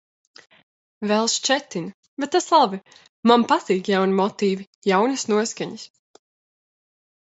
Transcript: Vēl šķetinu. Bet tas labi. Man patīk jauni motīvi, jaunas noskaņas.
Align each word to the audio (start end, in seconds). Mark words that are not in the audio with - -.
Vēl 1.11 1.29
šķetinu. 1.33 1.91
Bet 2.25 2.33
tas 2.37 2.49
labi. 2.55 2.81
Man 3.33 3.47
patīk 3.55 3.95
jauni 3.97 4.21
motīvi, 4.25 4.69
jaunas 4.95 5.31
noskaņas. 5.35 5.91